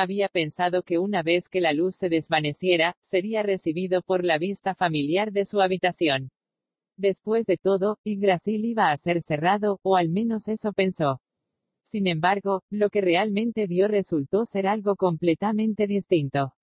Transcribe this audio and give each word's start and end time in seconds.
Había 0.00 0.30
pensado 0.30 0.82
que 0.82 0.98
una 0.98 1.22
vez 1.22 1.50
que 1.50 1.60
la 1.60 1.74
luz 1.74 1.94
se 1.94 2.08
desvaneciera, 2.08 2.96
sería 3.02 3.42
recibido 3.42 4.00
por 4.00 4.24
la 4.24 4.38
vista 4.38 4.74
familiar 4.74 5.30
de 5.30 5.44
su 5.44 5.60
habitación. 5.60 6.30
Después 6.96 7.44
de 7.44 7.58
todo, 7.58 7.98
Yggdrasil 8.02 8.64
iba 8.64 8.92
a 8.92 8.96
ser 8.96 9.22
cerrado, 9.22 9.78
o 9.82 9.96
al 9.96 10.08
menos 10.08 10.48
eso 10.48 10.72
pensó. 10.72 11.20
Sin 11.84 12.06
embargo, 12.06 12.62
lo 12.70 12.88
que 12.88 13.02
realmente 13.02 13.66
vio 13.66 13.88
resultó 13.88 14.46
ser 14.46 14.66
algo 14.66 14.96
completamente 14.96 15.86
distinto. 15.86 16.54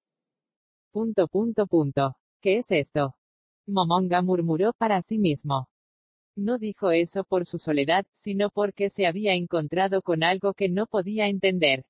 Punto 0.91 1.27
punto 1.27 1.67
punto. 1.67 2.15
¿Qué 2.41 2.57
es 2.57 2.71
esto? 2.71 3.13
Momonga 3.67 4.23
murmuró 4.23 4.73
para 4.73 5.03
sí 5.03 5.19
mismo. 5.19 5.69
No 6.35 6.57
dijo 6.57 6.89
eso 6.89 7.23
por 7.23 7.45
su 7.45 7.59
soledad, 7.59 8.03
sino 8.13 8.49
porque 8.49 8.89
se 8.89 9.05
había 9.05 9.35
encontrado 9.35 10.01
con 10.01 10.23
algo 10.23 10.55
que 10.55 10.69
no 10.69 10.87
podía 10.87 11.27
entender. 11.27 11.85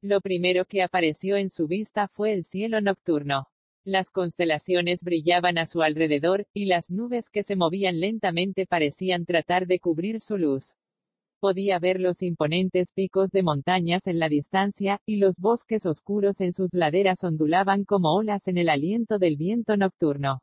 Lo 0.00 0.20
primero 0.20 0.64
que 0.64 0.82
apareció 0.82 1.36
en 1.36 1.50
su 1.50 1.66
vista 1.66 2.06
fue 2.06 2.32
el 2.32 2.44
cielo 2.44 2.80
nocturno. 2.80 3.48
Las 3.84 4.10
constelaciones 4.10 5.02
brillaban 5.02 5.58
a 5.58 5.66
su 5.66 5.82
alrededor, 5.82 6.46
y 6.54 6.66
las 6.66 6.90
nubes 6.92 7.30
que 7.30 7.42
se 7.42 7.56
movían 7.56 7.98
lentamente 7.98 8.64
parecían 8.64 9.24
tratar 9.24 9.66
de 9.66 9.80
cubrir 9.80 10.20
su 10.20 10.38
luz. 10.38 10.76
Podía 11.40 11.80
ver 11.80 12.00
los 12.00 12.22
imponentes 12.22 12.92
picos 12.92 13.30
de 13.32 13.42
montañas 13.42 14.06
en 14.06 14.20
la 14.20 14.28
distancia, 14.28 15.00
y 15.04 15.16
los 15.16 15.34
bosques 15.36 15.84
oscuros 15.84 16.40
en 16.40 16.52
sus 16.52 16.68
laderas 16.72 17.24
ondulaban 17.24 17.84
como 17.84 18.14
olas 18.14 18.46
en 18.46 18.58
el 18.58 18.68
aliento 18.68 19.18
del 19.18 19.36
viento 19.36 19.76
nocturno. 19.76 20.42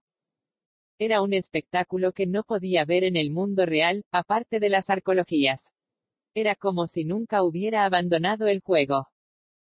Era 1.00 1.22
un 1.22 1.34
espectáculo 1.34 2.12
que 2.12 2.26
no 2.28 2.44
podía 2.44 2.84
ver 2.84 3.06
en 3.06 3.16
el 3.16 3.32
mundo 3.32 3.66
real, 3.66 4.04
aparte 4.12 4.60
de 4.60 4.68
las 4.68 4.90
arqueologías. 4.90 5.72
Era 6.34 6.56
como 6.56 6.88
si 6.88 7.06
nunca 7.06 7.44
hubiera 7.44 7.86
abandonado 7.86 8.48
el 8.48 8.60
juego. 8.60 9.08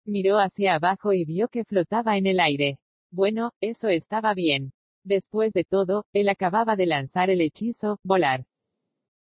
Miró 0.05 0.37
hacia 0.37 0.75
abajo 0.75 1.13
y 1.13 1.25
vio 1.25 1.47
que 1.47 1.63
flotaba 1.63 2.15
en 2.17 2.27
el 2.27 2.39
aire. 2.39 2.77
Bueno, 3.11 3.51
eso 3.59 3.89
estaba 3.89 4.35
bien. 4.35 4.71
Después 5.03 5.51
de 5.53 5.63
todo, 5.63 6.05
él 6.13 6.29
acababa 6.29 6.75
de 6.75 6.85
lanzar 6.85 7.31
el 7.31 7.41
hechizo, 7.41 7.99
volar. 8.03 8.45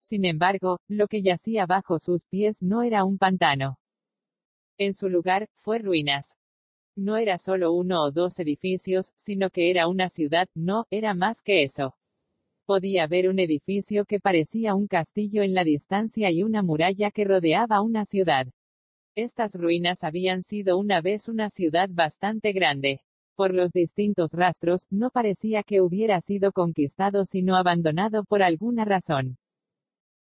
Sin 0.03 0.25
embargo, 0.25 0.78
lo 0.89 1.06
que 1.06 1.23
yacía 1.23 1.67
bajo 1.67 2.00
sus 2.00 2.25
pies 2.27 2.62
no 2.62 2.83
era 2.83 3.05
un 3.05 3.19
pantano. 3.19 3.78
En 4.78 4.95
su 4.95 5.08
lugar, 5.08 5.48
fue 5.55 5.78
ruinas. 5.78 6.34
No 6.97 7.17
era 7.17 7.39
solo 7.39 7.73
uno 7.73 8.03
o 8.03 8.11
dos 8.11 8.39
edificios, 8.41 9.12
sino 9.17 9.51
que 9.51 9.70
era 9.70 9.86
una 9.86 10.08
ciudad, 10.08 10.48
no, 10.55 10.86
era 10.91 11.14
más 11.14 11.42
que 11.42 11.62
eso. 11.62 11.95
Podía 12.64 13.06
ver 13.06 13.28
un 13.28 13.39
edificio 13.39 14.05
que 14.05 14.19
parecía 14.19 14.75
un 14.75 14.89
castillo 14.89 15.42
en 15.42 15.55
la 15.55 15.62
distancia 15.62 16.30
y 16.33 16.42
una 16.42 16.62
muralla 16.62 17.12
que 17.12 17.25
rodeaba 17.25 17.80
una 17.83 18.05
ciudad. 18.05 18.48
Estas 19.19 19.55
ruinas 19.55 20.05
habían 20.05 20.42
sido 20.42 20.77
una 20.77 21.00
vez 21.00 21.31
una 21.31 21.48
ciudad 21.48 21.89
bastante 21.91 22.53
grande. 22.53 23.00
Por 23.34 23.55
los 23.55 23.73
distintos 23.73 24.33
rastros, 24.34 24.86
no 24.91 25.08
parecía 25.08 25.62
que 25.62 25.81
hubiera 25.81 26.20
sido 26.20 26.53
conquistado 26.53 27.25
sino 27.25 27.56
abandonado 27.56 28.25
por 28.25 28.42
alguna 28.42 28.84
razón. 28.84 29.39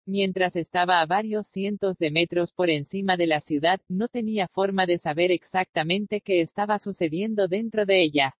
Mientras 0.07 0.55
estaba 0.55 1.01
a 1.01 1.05
varios 1.05 1.49
cientos 1.49 1.99
de 1.99 2.09
metros 2.09 2.51
por 2.51 2.71
encima 2.71 3.15
de 3.15 3.27
la 3.27 3.41
ciudad, 3.41 3.79
no 3.87 4.07
tenía 4.07 4.47
forma 4.47 4.87
de 4.87 4.97
saber 4.97 5.29
exactamente 5.29 6.19
qué 6.19 6.41
estaba 6.41 6.79
sucediendo 6.79 7.47
dentro 7.47 7.85
de 7.85 8.01
ella. 8.01 8.33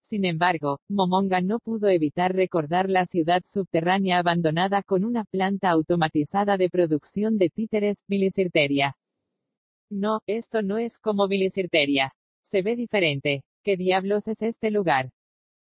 Sin 0.00 0.24
embargo, 0.24 0.80
Momonga 0.88 1.42
no 1.42 1.58
pudo 1.58 1.90
evitar 1.90 2.34
recordar 2.34 2.88
la 2.88 3.04
ciudad 3.04 3.42
subterránea 3.44 4.20
abandonada 4.20 4.82
con 4.82 5.04
una 5.04 5.24
planta 5.24 5.68
automatizada 5.68 6.56
de 6.56 6.70
producción 6.70 7.36
de 7.36 7.50
títeres, 7.50 8.04
Bilicirteria. 8.08 8.96
No, 9.94 10.20
esto 10.26 10.62
no 10.62 10.78
es 10.78 10.98
como 10.98 11.28
Bilicirteria. 11.28 12.14
Se 12.42 12.62
ve 12.62 12.76
diferente. 12.76 13.42
¿Qué 13.62 13.76
diablos 13.76 14.26
es 14.26 14.40
este 14.40 14.70
lugar? 14.70 15.10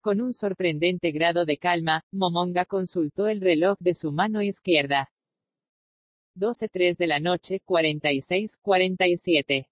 Con 0.03 0.21
un 0.21 0.35
sorprendente 0.35 1.11
grado 1.11 1.47
de 1.47 1.57
calma, 1.57 2.03
Momonga 2.12 2.67
consultó 2.67 3.29
el 3.29 3.41
reloj 3.41 3.79
de 3.81 3.95
su 3.95 4.12
mano 4.12 4.43
izquierda. 4.43 5.09
12.3 6.37 6.99
de 6.99 7.06
la 7.06 7.19
noche, 7.19 7.62
46-47. 7.67 9.65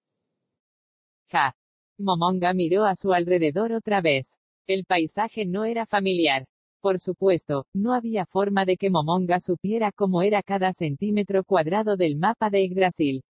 Ja. 1.30 1.54
Momonga 1.98 2.54
miró 2.54 2.86
a 2.86 2.96
su 2.96 3.12
alrededor 3.12 3.72
otra 3.72 4.00
vez. 4.00 4.34
El 4.66 4.86
paisaje 4.86 5.44
no 5.44 5.66
era 5.66 5.84
familiar. 5.84 6.46
Por 6.80 7.00
supuesto, 7.00 7.66
no 7.74 7.92
había 7.92 8.24
forma 8.24 8.64
de 8.64 8.78
que 8.78 8.88
Momonga 8.88 9.40
supiera 9.40 9.92
cómo 9.92 10.22
era 10.22 10.42
cada 10.42 10.72
centímetro 10.72 11.44
cuadrado 11.44 11.98
del 11.98 12.16
mapa 12.16 12.48
de 12.48 12.64
Yggdrasil. 12.64 13.22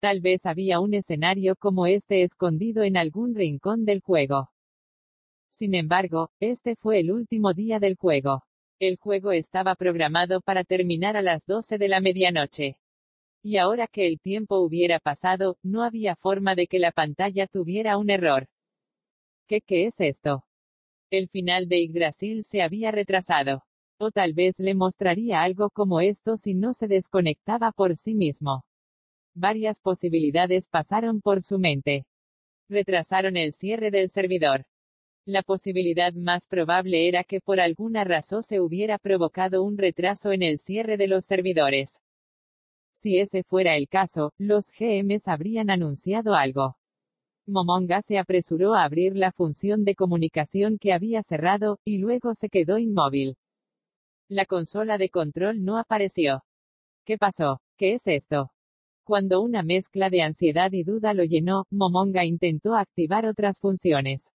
Tal 0.00 0.20
vez 0.20 0.46
había 0.46 0.78
un 0.78 0.94
escenario 0.94 1.56
como 1.56 1.86
este 1.86 2.22
escondido 2.22 2.84
en 2.84 2.96
algún 2.96 3.34
rincón 3.34 3.84
del 3.84 4.00
juego. 4.00 4.50
Sin 5.50 5.74
embargo, 5.74 6.30
este 6.38 6.76
fue 6.76 7.00
el 7.00 7.10
último 7.10 7.52
día 7.52 7.80
del 7.80 7.96
juego. 7.96 8.44
El 8.78 8.96
juego 8.96 9.32
estaba 9.32 9.74
programado 9.74 10.40
para 10.40 10.62
terminar 10.62 11.16
a 11.16 11.22
las 11.22 11.46
12 11.46 11.78
de 11.78 11.88
la 11.88 12.00
medianoche. 12.00 12.76
Y 13.42 13.56
ahora 13.56 13.88
que 13.88 14.06
el 14.06 14.20
tiempo 14.20 14.60
hubiera 14.60 15.00
pasado, 15.00 15.58
no 15.64 15.82
había 15.82 16.14
forma 16.14 16.54
de 16.54 16.68
que 16.68 16.78
la 16.78 16.92
pantalla 16.92 17.48
tuviera 17.48 17.98
un 17.98 18.10
error. 18.10 18.46
¿Qué, 19.48 19.60
qué 19.60 19.86
es 19.86 20.00
esto? 20.00 20.44
El 21.10 21.28
final 21.28 21.66
de 21.66 21.82
Yggdrasil 21.84 22.44
se 22.44 22.62
había 22.62 22.92
retrasado. 22.92 23.64
O 23.98 24.12
tal 24.12 24.32
vez 24.32 24.60
le 24.60 24.76
mostraría 24.76 25.42
algo 25.42 25.70
como 25.70 26.00
esto 26.00 26.36
si 26.36 26.54
no 26.54 26.72
se 26.72 26.86
desconectaba 26.86 27.72
por 27.72 27.96
sí 27.96 28.14
mismo. 28.14 28.67
Varias 29.40 29.78
posibilidades 29.78 30.66
pasaron 30.66 31.20
por 31.20 31.44
su 31.44 31.60
mente. 31.60 32.06
Retrasaron 32.68 33.36
el 33.36 33.52
cierre 33.52 33.92
del 33.92 34.10
servidor. 34.10 34.66
La 35.24 35.44
posibilidad 35.44 36.12
más 36.12 36.48
probable 36.48 37.06
era 37.06 37.22
que 37.22 37.40
por 37.40 37.60
alguna 37.60 38.02
razón 38.02 38.42
se 38.42 38.60
hubiera 38.60 38.98
provocado 38.98 39.62
un 39.62 39.78
retraso 39.78 40.32
en 40.32 40.42
el 40.42 40.58
cierre 40.58 40.96
de 40.96 41.06
los 41.06 41.24
servidores. 41.24 42.00
Si 42.94 43.20
ese 43.20 43.44
fuera 43.44 43.76
el 43.76 43.86
caso, 43.86 44.32
los 44.38 44.72
GMs 44.76 45.28
habrían 45.28 45.70
anunciado 45.70 46.34
algo. 46.34 46.76
Momonga 47.46 48.02
se 48.02 48.18
apresuró 48.18 48.74
a 48.74 48.82
abrir 48.82 49.14
la 49.14 49.30
función 49.30 49.84
de 49.84 49.94
comunicación 49.94 50.78
que 50.78 50.92
había 50.92 51.22
cerrado, 51.22 51.78
y 51.84 51.98
luego 51.98 52.34
se 52.34 52.48
quedó 52.48 52.76
inmóvil. 52.76 53.36
La 54.28 54.46
consola 54.46 54.98
de 54.98 55.10
control 55.10 55.64
no 55.64 55.78
apareció. 55.78 56.42
¿Qué 57.04 57.18
pasó? 57.18 57.60
¿Qué 57.76 57.94
es 57.94 58.08
esto? 58.08 58.50
Cuando 59.08 59.40
una 59.40 59.62
mezcla 59.62 60.10
de 60.10 60.20
ansiedad 60.20 60.70
y 60.72 60.84
duda 60.84 61.14
lo 61.14 61.24
llenó, 61.24 61.64
Momonga 61.70 62.26
intentó 62.26 62.74
activar 62.74 63.24
otras 63.24 63.58
funciones. 63.58 64.28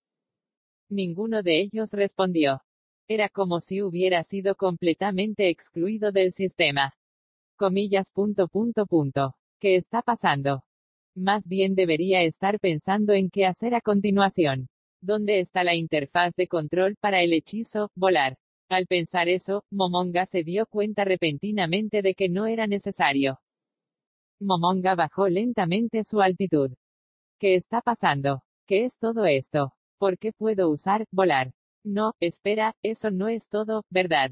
Ninguno 0.90 1.44
de 1.44 1.62
ellos 1.62 1.92
respondió. 1.94 2.60
Era 3.08 3.30
como 3.30 3.62
si 3.62 3.84
hubiera 3.84 4.24
sido 4.24 4.56
completamente 4.56 5.50
excluido 5.50 6.12
del 6.12 6.32
sistema. 6.32 6.96
Comillas 7.56 8.10
punto 8.12 8.48
punto 8.48 8.88
punto. 8.88 9.36
¿Qué 9.60 9.76
está 9.76 10.02
pasando? 10.02 10.64
Más 11.14 11.48
bien 11.48 11.76
debería 11.76 12.24
estar 12.24 12.60
pensando 12.60 13.14
en 13.14 13.30
qué 13.30 13.46
hacer 13.46 13.76
a 13.76 13.82
continuación. 13.82 14.70
¿Dónde 15.02 15.40
está 15.40 15.64
la 15.64 15.76
interfaz 15.76 16.34
de 16.36 16.48
control 16.48 16.96
para 17.00 17.22
el 17.22 17.34
hechizo, 17.34 17.92
volar? 17.94 18.38
Al 18.70 18.88
pensar 18.88 19.30
eso, 19.30 19.66
Momonga 19.70 20.26
se 20.26 20.44
dio 20.44 20.66
cuenta 20.66 21.06
repentinamente 21.06 22.02
de 22.02 22.16
que 22.16 22.28
no 22.28 22.48
era 22.48 22.66
necesario. 22.66 23.38
Momonga 24.44 24.96
bajó 24.96 25.30
lentamente 25.30 26.04
su 26.04 26.22
altitud. 26.22 26.72
¿Qué 27.40 27.56
está 27.56 27.82
pasando? 27.82 28.44
¿Qué 28.68 28.84
es 28.84 28.98
todo 29.00 29.26
esto? 29.26 29.74
¿Por 29.98 30.18
qué 30.18 30.34
puedo 30.34 30.70
usar 30.70 31.06
volar? 31.12 31.54
No, 31.84 32.14
espera, 32.20 32.76
eso 32.84 33.10
no 33.10 33.30
es 33.30 33.48
todo, 33.48 33.84
¿verdad? 33.90 34.32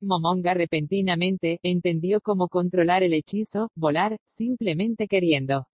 Momonga 0.00 0.54
repentinamente 0.54 1.58
entendió 1.62 2.20
cómo 2.20 2.48
controlar 2.48 3.02
el 3.02 3.14
hechizo, 3.14 3.70
volar, 3.74 4.18
simplemente 4.26 5.08
queriendo. 5.08 5.66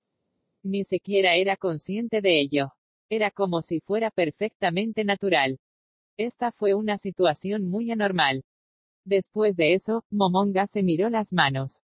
Ni 0.62 0.84
siquiera 0.84 1.34
era 1.34 1.56
consciente 1.56 2.22
de 2.22 2.40
ello. 2.40 2.72
Era 3.10 3.30
como 3.30 3.62
si 3.62 3.80
fuera 3.80 4.10
perfectamente 4.10 5.04
natural. 5.04 5.58
Esta 6.16 6.52
fue 6.52 6.74
una 6.74 6.96
situación 6.96 7.68
muy 7.68 7.90
anormal. 7.90 8.44
Después 9.04 9.56
de 9.56 9.74
eso, 9.74 10.04
Momonga 10.10 10.66
se 10.66 10.82
miró 10.82 11.10
las 11.10 11.32
manos. 11.32 11.83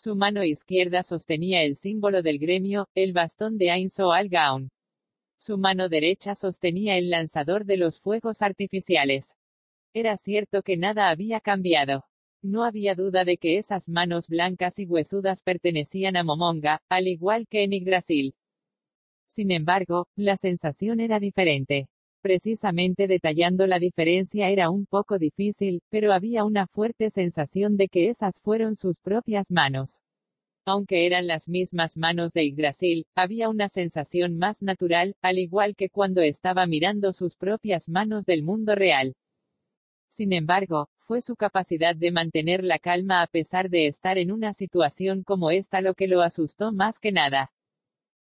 Su 0.00 0.14
mano 0.14 0.44
izquierda 0.44 1.02
sostenía 1.02 1.64
el 1.64 1.74
símbolo 1.74 2.22
del 2.22 2.38
gremio, 2.38 2.88
el 2.94 3.12
bastón 3.12 3.58
de 3.58 3.72
Ainso 3.72 4.12
Al 4.12 4.28
Gaun. 4.28 4.70
Su 5.40 5.58
mano 5.58 5.88
derecha 5.88 6.36
sostenía 6.36 6.96
el 6.96 7.10
lanzador 7.10 7.64
de 7.64 7.78
los 7.78 7.98
fuegos 7.98 8.40
artificiales. 8.40 9.34
Era 9.92 10.16
cierto 10.16 10.62
que 10.62 10.76
nada 10.76 11.08
había 11.08 11.40
cambiado. 11.40 12.04
No 12.42 12.62
había 12.62 12.94
duda 12.94 13.24
de 13.24 13.38
que 13.38 13.58
esas 13.58 13.88
manos 13.88 14.28
blancas 14.28 14.78
y 14.78 14.86
huesudas 14.86 15.42
pertenecían 15.42 16.16
a 16.16 16.22
Momonga, 16.22 16.80
al 16.88 17.08
igual 17.08 17.48
que 17.48 17.64
en 17.64 17.72
Yggdrasil. 17.72 18.36
Sin 19.26 19.50
embargo, 19.50 20.06
la 20.14 20.36
sensación 20.36 21.00
era 21.00 21.18
diferente. 21.18 21.88
Precisamente 22.20 23.06
detallando 23.06 23.66
la 23.68 23.78
diferencia 23.78 24.48
era 24.48 24.70
un 24.70 24.86
poco 24.86 25.18
difícil, 25.18 25.82
pero 25.88 26.12
había 26.12 26.44
una 26.44 26.66
fuerte 26.66 27.10
sensación 27.10 27.76
de 27.76 27.88
que 27.88 28.08
esas 28.08 28.40
fueron 28.40 28.76
sus 28.76 28.98
propias 28.98 29.52
manos. 29.52 30.02
Aunque 30.66 31.06
eran 31.06 31.28
las 31.28 31.48
mismas 31.48 31.96
manos 31.96 32.32
de 32.32 32.44
Yggdrasil, 32.46 33.06
había 33.14 33.48
una 33.48 33.68
sensación 33.68 34.36
más 34.36 34.62
natural, 34.62 35.14
al 35.22 35.38
igual 35.38 35.76
que 35.76 35.88
cuando 35.90 36.20
estaba 36.20 36.66
mirando 36.66 37.12
sus 37.12 37.36
propias 37.36 37.88
manos 37.88 38.26
del 38.26 38.42
mundo 38.42 38.74
real. 38.74 39.14
Sin 40.10 40.32
embargo, 40.32 40.90
fue 40.98 41.22
su 41.22 41.36
capacidad 41.36 41.94
de 41.94 42.10
mantener 42.10 42.64
la 42.64 42.78
calma 42.78 43.22
a 43.22 43.28
pesar 43.28 43.70
de 43.70 43.86
estar 43.86 44.18
en 44.18 44.32
una 44.32 44.52
situación 44.52 45.22
como 45.22 45.52
esta 45.52 45.80
lo 45.80 45.94
que 45.94 46.08
lo 46.08 46.20
asustó 46.20 46.72
más 46.72 46.98
que 46.98 47.12
nada. 47.12 47.52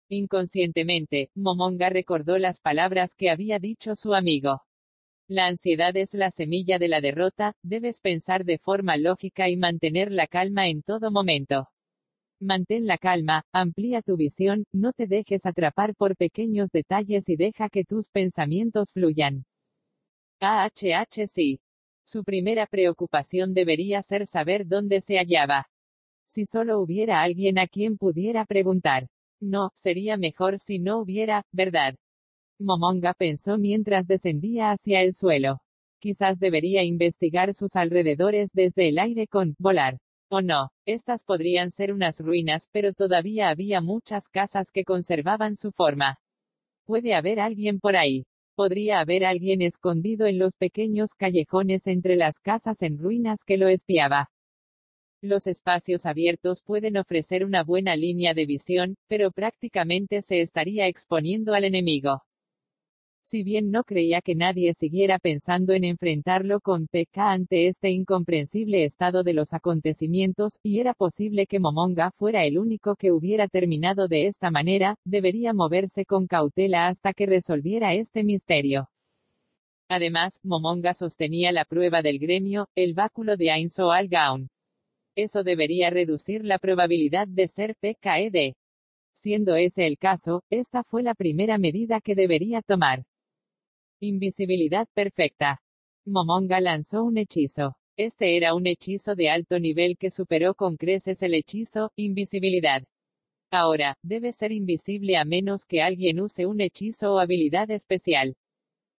Inconscientemente, 0.09 1.31
Momonga 1.35 1.89
recordó 1.89 2.37
las 2.37 2.59
palabras 2.59 3.15
que 3.15 3.29
había 3.29 3.59
dicho 3.59 3.95
su 3.95 4.13
amigo. 4.13 4.61
La 5.27 5.47
ansiedad 5.47 5.95
es 5.95 6.13
la 6.13 6.31
semilla 6.31 6.77
de 6.77 6.89
la 6.89 6.99
derrota, 6.99 7.55
debes 7.63 8.01
pensar 8.01 8.43
de 8.43 8.57
forma 8.57 8.97
lógica 8.97 9.49
y 9.49 9.57
mantener 9.57 10.11
la 10.11 10.27
calma 10.27 10.67
en 10.67 10.83
todo 10.83 11.11
momento. 11.11 11.69
Mantén 12.41 12.85
la 12.85 12.97
calma, 12.97 13.45
amplía 13.53 14.01
tu 14.01 14.17
visión, 14.17 14.65
no 14.73 14.91
te 14.91 15.07
dejes 15.07 15.45
atrapar 15.45 15.95
por 15.95 16.17
pequeños 16.17 16.71
detalles 16.71 17.29
y 17.29 17.37
deja 17.37 17.69
que 17.69 17.85
tus 17.85 18.09
pensamientos 18.09 18.91
fluyan. 18.91 19.45
AHH 20.41 21.27
sí. 21.27 21.61
Su 22.05 22.25
primera 22.25 22.67
preocupación 22.67 23.53
debería 23.53 24.03
ser 24.03 24.27
saber 24.27 24.67
dónde 24.67 24.99
se 24.99 25.15
hallaba. 25.15 25.69
Si 26.27 26.45
solo 26.45 26.81
hubiera 26.81 27.21
alguien 27.21 27.57
a 27.57 27.67
quien 27.67 27.97
pudiera 27.97 28.43
preguntar. 28.43 29.07
No, 29.45 29.71
sería 29.75 30.15
mejor 30.15 30.59
si 30.61 30.79
no 30.79 30.99
hubiera, 30.99 31.43
¿verdad? 31.51 31.95
Momonga 32.59 33.13
pensó 33.13 33.57
mientras 33.57 34.07
descendía 34.07 34.71
hacia 34.71 35.01
el 35.01 35.13
suelo. 35.13 35.59
Quizás 35.99 36.39
debería 36.39 36.83
investigar 36.83 37.53
sus 37.53 37.75
alrededores 37.75 38.51
desde 38.53 38.87
el 38.87 38.99
aire 38.99 39.27
con 39.27 39.53
volar. 39.59 39.97
O 40.29 40.41
no, 40.41 40.69
estas 40.85 41.25
podrían 41.25 41.71
ser 41.71 41.91
unas 41.91 42.21
ruinas, 42.21 42.69
pero 42.71 42.93
todavía 42.93 43.49
había 43.49 43.81
muchas 43.81 44.29
casas 44.29 44.71
que 44.71 44.85
conservaban 44.85 45.57
su 45.57 45.73
forma. 45.73 46.19
Puede 46.85 47.13
haber 47.13 47.41
alguien 47.41 47.81
por 47.81 47.97
ahí. 47.97 48.23
Podría 48.55 49.01
haber 49.01 49.25
alguien 49.25 49.61
escondido 49.61 50.25
en 50.25 50.39
los 50.39 50.55
pequeños 50.55 51.15
callejones 51.15 51.85
entre 51.87 52.15
las 52.15 52.39
casas 52.39 52.81
en 52.81 52.97
ruinas 52.97 53.43
que 53.45 53.57
lo 53.57 53.67
espiaba. 53.67 54.29
Los 55.25 55.47
espacios 55.47 56.05
abiertos 56.05 56.63
pueden 56.63 56.97
ofrecer 56.97 57.45
una 57.45 57.63
buena 57.63 57.95
línea 57.95 58.33
de 58.33 58.45
visión, 58.45 58.97
pero 59.07 59.31
prácticamente 59.31 60.21
se 60.21 60.41
estaría 60.41 60.89
exponiendo 60.89 61.53
al 61.53 61.63
enemigo. 61.63 62.23
Si 63.23 63.41
bien 63.41 63.71
no 63.71 63.85
creía 63.85 64.19
que 64.19 64.35
nadie 64.35 64.73
siguiera 64.73 65.19
pensando 65.19 65.71
en 65.71 65.85
enfrentarlo 65.85 66.59
con 66.59 66.87
PK 66.87 67.31
ante 67.31 67.69
este 67.69 67.89
incomprensible 67.89 68.83
estado 68.83 69.23
de 69.23 69.31
los 69.31 69.53
acontecimientos, 69.53 70.59
y 70.61 70.81
era 70.81 70.93
posible 70.93 71.47
que 71.47 71.61
Momonga 71.61 72.11
fuera 72.17 72.43
el 72.43 72.57
único 72.57 72.97
que 72.97 73.13
hubiera 73.13 73.47
terminado 73.47 74.09
de 74.09 74.27
esta 74.27 74.51
manera, 74.51 74.97
debería 75.05 75.53
moverse 75.53 76.03
con 76.03 76.27
cautela 76.27 76.89
hasta 76.89 77.13
que 77.13 77.27
resolviera 77.27 77.93
este 77.93 78.25
misterio. 78.25 78.89
Además, 79.87 80.41
Momonga 80.43 80.93
sostenía 80.93 81.53
la 81.53 81.63
prueba 81.63 82.01
del 82.01 82.19
gremio, 82.19 82.67
el 82.75 82.93
báculo 82.93 83.37
de 83.37 83.51
Ainso 83.51 83.89
al 83.93 84.09
Gaon. 84.09 84.49
Eso 85.15 85.43
debería 85.43 85.91
reducir 85.91 86.43
la 86.43 86.57
probabilidad 86.57 87.27
de 87.27 87.47
ser 87.47 87.75
PKED. 87.75 88.53
Siendo 89.13 89.55
ese 89.55 89.85
el 89.85 89.99
caso, 89.99 90.43
esta 90.49 90.83
fue 90.83 91.03
la 91.03 91.13
primera 91.13 91.59
medida 91.59 92.01
que 92.01 92.15
debería 92.15 92.61
tomar. 92.61 93.05
Invisibilidad 93.99 94.87
perfecta. 94.93 95.61
Momonga 96.05 96.59
lanzó 96.59 97.03
un 97.03 97.17
hechizo. 97.17 97.77
Este 97.95 98.37
era 98.37 98.55
un 98.55 98.65
hechizo 98.65 99.13
de 99.13 99.29
alto 99.29 99.59
nivel 99.59 99.97
que 99.99 100.09
superó 100.09 100.55
con 100.55 100.77
creces 100.77 101.21
el 101.21 101.35
hechizo, 101.35 101.91
invisibilidad. 101.95 102.83
Ahora, 103.51 103.95
debe 104.01 104.33
ser 104.33 104.51
invisible 104.51 105.15
a 105.15 105.25
menos 105.25 105.67
que 105.67 105.83
alguien 105.83 106.19
use 106.19 106.47
un 106.47 106.59
hechizo 106.59 107.13
o 107.13 107.19
habilidad 107.19 107.69
especial. 107.69 108.35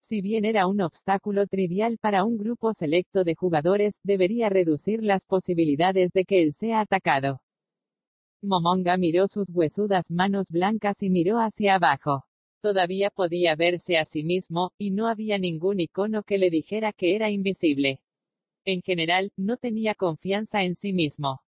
Si 0.06 0.20
bien 0.20 0.44
era 0.44 0.66
un 0.66 0.82
obstáculo 0.82 1.46
trivial 1.46 1.96
para 1.96 2.24
un 2.24 2.36
grupo 2.36 2.74
selecto 2.74 3.24
de 3.24 3.34
jugadores, 3.34 4.00
debería 4.02 4.50
reducir 4.50 5.02
las 5.02 5.24
posibilidades 5.24 6.12
de 6.12 6.26
que 6.26 6.42
él 6.42 6.52
sea 6.52 6.80
atacado. 6.80 7.40
Momonga 8.42 8.98
miró 8.98 9.28
sus 9.28 9.46
huesudas 9.48 10.10
manos 10.10 10.50
blancas 10.50 11.02
y 11.02 11.08
miró 11.08 11.38
hacia 11.38 11.76
abajo. 11.76 12.26
Todavía 12.60 13.08
podía 13.08 13.56
verse 13.56 13.96
a 13.96 14.04
sí 14.04 14.24
mismo, 14.24 14.72
y 14.76 14.90
no 14.90 15.08
había 15.08 15.38
ningún 15.38 15.80
icono 15.80 16.22
que 16.22 16.36
le 16.36 16.50
dijera 16.50 16.92
que 16.92 17.16
era 17.16 17.30
invisible. 17.30 18.02
En 18.66 18.82
general, 18.82 19.32
no 19.38 19.56
tenía 19.56 19.94
confianza 19.94 20.64
en 20.64 20.76
sí 20.76 20.92
mismo. 20.92 21.40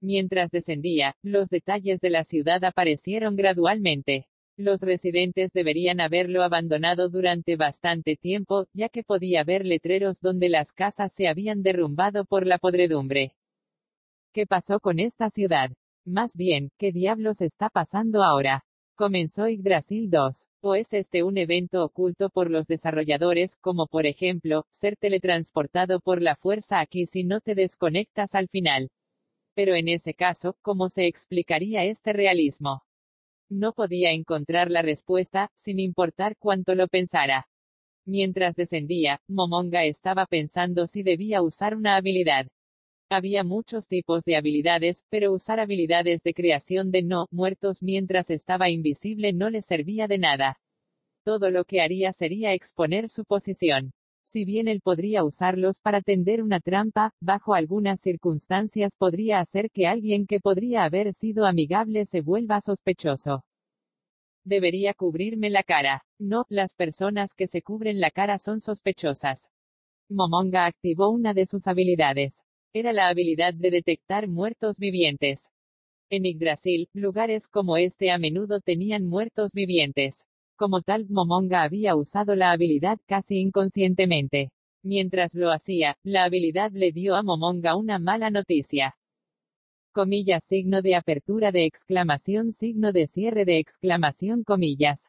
Mientras 0.00 0.52
descendía, 0.52 1.16
los 1.20 1.48
detalles 1.48 2.00
de 2.00 2.10
la 2.10 2.22
ciudad 2.22 2.62
aparecieron 2.62 3.34
gradualmente. 3.34 4.28
Los 4.60 4.82
residentes 4.82 5.52
deberían 5.52 6.00
haberlo 6.00 6.42
abandonado 6.42 7.08
durante 7.08 7.54
bastante 7.54 8.16
tiempo, 8.16 8.66
ya 8.72 8.88
que 8.88 9.04
podía 9.04 9.44
ver 9.44 9.64
letreros 9.64 10.20
donde 10.20 10.48
las 10.48 10.72
casas 10.72 11.12
se 11.14 11.28
habían 11.28 11.62
derrumbado 11.62 12.24
por 12.24 12.44
la 12.44 12.58
podredumbre. 12.58 13.36
¿Qué 14.34 14.48
pasó 14.48 14.80
con 14.80 14.98
esta 14.98 15.30
ciudad? 15.30 15.70
Más 16.04 16.34
bien, 16.34 16.70
¿qué 16.76 16.90
diablos 16.90 17.40
está 17.40 17.70
pasando 17.70 18.24
ahora? 18.24 18.64
Comenzó 18.96 19.46
Yggdrasil 19.46 20.10
2. 20.10 20.48
¿O 20.60 20.74
es 20.74 20.92
este 20.92 21.22
un 21.22 21.38
evento 21.38 21.84
oculto 21.84 22.28
por 22.28 22.50
los 22.50 22.66
desarrolladores, 22.66 23.54
como 23.60 23.86
por 23.86 24.06
ejemplo, 24.06 24.66
ser 24.72 24.96
teletransportado 24.96 26.00
por 26.00 26.20
la 26.20 26.34
fuerza 26.34 26.80
aquí 26.80 27.06
si 27.06 27.22
no 27.22 27.40
te 27.40 27.54
desconectas 27.54 28.34
al 28.34 28.48
final? 28.48 28.90
Pero 29.54 29.76
en 29.76 29.86
ese 29.86 30.14
caso, 30.14 30.56
¿cómo 30.62 30.90
se 30.90 31.06
explicaría 31.06 31.84
este 31.84 32.12
realismo? 32.12 32.82
No 33.50 33.72
podía 33.72 34.12
encontrar 34.12 34.70
la 34.70 34.82
respuesta, 34.82 35.50
sin 35.56 35.78
importar 35.78 36.36
cuánto 36.38 36.74
lo 36.74 36.86
pensara. 36.86 37.48
Mientras 38.06 38.56
descendía, 38.56 39.20
Momonga 39.28 39.84
estaba 39.84 40.26
pensando 40.26 40.86
si 40.86 41.02
debía 41.02 41.42
usar 41.42 41.74
una 41.74 41.96
habilidad. 41.96 42.48
Había 43.10 43.44
muchos 43.44 43.88
tipos 43.88 44.24
de 44.24 44.36
habilidades, 44.36 45.04
pero 45.08 45.32
usar 45.32 45.60
habilidades 45.60 46.22
de 46.22 46.34
creación 46.34 46.90
de 46.90 47.02
no 47.02 47.26
muertos 47.30 47.82
mientras 47.82 48.28
estaba 48.30 48.68
invisible 48.68 49.32
no 49.32 49.48
le 49.48 49.62
servía 49.62 50.08
de 50.08 50.18
nada. 50.18 50.58
Todo 51.24 51.50
lo 51.50 51.64
que 51.64 51.80
haría 51.80 52.12
sería 52.12 52.52
exponer 52.52 53.08
su 53.08 53.24
posición. 53.24 53.92
Si 54.28 54.44
bien 54.44 54.68
él 54.68 54.82
podría 54.82 55.24
usarlos 55.24 55.80
para 55.80 56.02
tender 56.02 56.42
una 56.42 56.60
trampa, 56.60 57.12
bajo 57.18 57.54
algunas 57.54 58.02
circunstancias 58.02 58.94
podría 58.94 59.40
hacer 59.40 59.70
que 59.70 59.86
alguien 59.86 60.26
que 60.26 60.38
podría 60.38 60.84
haber 60.84 61.14
sido 61.14 61.46
amigable 61.46 62.04
se 62.04 62.20
vuelva 62.20 62.60
sospechoso. 62.60 63.44
Debería 64.44 64.92
cubrirme 64.92 65.48
la 65.48 65.62
cara. 65.62 66.04
No, 66.18 66.44
las 66.50 66.74
personas 66.74 67.32
que 67.34 67.48
se 67.48 67.62
cubren 67.62 68.00
la 68.00 68.10
cara 68.10 68.38
son 68.38 68.60
sospechosas. 68.60 69.48
Momonga 70.10 70.66
activó 70.66 71.08
una 71.08 71.32
de 71.32 71.46
sus 71.46 71.66
habilidades 71.66 72.42
era 72.74 72.92
la 72.92 73.08
habilidad 73.08 73.54
de 73.54 73.70
detectar 73.70 74.28
muertos 74.28 74.78
vivientes. 74.78 75.48
En 76.10 76.24
Yggdrasil, 76.24 76.88
lugares 76.92 77.48
como 77.48 77.78
este 77.78 78.10
a 78.10 78.18
menudo 78.18 78.60
tenían 78.60 79.06
muertos 79.06 79.52
vivientes. 79.52 80.24
Como 80.58 80.82
tal, 80.82 81.06
Momonga 81.08 81.62
había 81.62 81.94
usado 81.94 82.34
la 82.34 82.50
habilidad 82.50 82.98
casi 83.06 83.38
inconscientemente. 83.38 84.50
Mientras 84.82 85.36
lo 85.36 85.52
hacía, 85.52 85.96
la 86.02 86.24
habilidad 86.24 86.72
le 86.72 86.90
dio 86.90 87.14
a 87.14 87.22
Momonga 87.22 87.76
una 87.76 88.00
mala 88.00 88.28
noticia. 88.30 88.96
Comillas 89.92 90.44
signo 90.44 90.82
de 90.82 90.96
apertura 90.96 91.52
de 91.52 91.64
exclamación 91.64 92.52
signo 92.52 92.90
de 92.90 93.06
cierre 93.06 93.44
de 93.44 93.60
exclamación 93.60 94.42
comillas. 94.42 95.04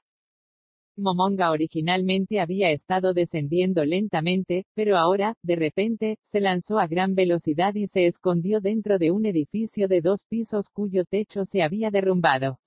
Momonga 0.96 1.50
originalmente 1.50 2.40
había 2.40 2.70
estado 2.70 3.16
descendiendo 3.16 3.84
lentamente, 3.86 4.68
pero 4.76 4.98
ahora, 4.98 5.34
de 5.42 5.56
repente, 5.56 6.20
se 6.22 6.42
lanzó 6.42 6.78
a 6.78 6.86
gran 6.86 7.16
velocidad 7.16 7.74
y 7.74 7.88
se 7.88 8.06
escondió 8.06 8.62
dentro 8.62 9.00
de 9.00 9.10
un 9.10 9.26
edificio 9.26 9.88
de 9.88 10.02
dos 10.02 10.26
pisos 10.30 10.70
cuyo 10.70 11.06
techo 11.06 11.44
se 11.46 11.64
había 11.64 11.90
derrumbado. 11.90 12.60